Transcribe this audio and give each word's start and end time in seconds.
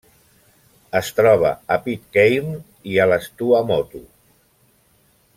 Es 0.99 1.09
troba 1.17 1.51
a 1.75 1.77
Pitcairn 1.83 2.49
i 2.93 2.97
a 3.03 3.07
les 3.11 3.27
Tuamotu. 3.41 4.01